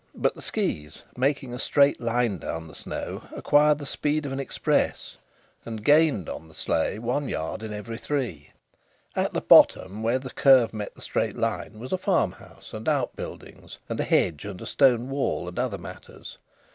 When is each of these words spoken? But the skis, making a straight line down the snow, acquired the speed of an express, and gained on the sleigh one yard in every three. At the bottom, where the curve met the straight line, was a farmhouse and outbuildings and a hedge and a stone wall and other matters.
But 0.15 0.33
the 0.33 0.41
skis, 0.41 1.03
making 1.15 1.53
a 1.53 1.59
straight 1.59 2.01
line 2.01 2.39
down 2.39 2.67
the 2.67 2.73
snow, 2.73 3.25
acquired 3.35 3.77
the 3.77 3.85
speed 3.85 4.25
of 4.25 4.31
an 4.31 4.39
express, 4.39 5.17
and 5.63 5.83
gained 5.85 6.27
on 6.27 6.47
the 6.47 6.55
sleigh 6.55 6.97
one 6.97 7.29
yard 7.29 7.61
in 7.61 7.71
every 7.71 7.99
three. 7.99 8.49
At 9.15 9.35
the 9.35 9.41
bottom, 9.41 10.01
where 10.01 10.17
the 10.17 10.31
curve 10.31 10.73
met 10.73 10.95
the 10.95 11.03
straight 11.03 11.37
line, 11.37 11.77
was 11.77 11.93
a 11.93 11.99
farmhouse 11.99 12.73
and 12.73 12.89
outbuildings 12.89 13.77
and 13.87 13.99
a 13.99 14.03
hedge 14.03 14.43
and 14.43 14.59
a 14.59 14.65
stone 14.65 15.07
wall 15.07 15.47
and 15.47 15.59
other 15.59 15.77
matters. 15.77 16.39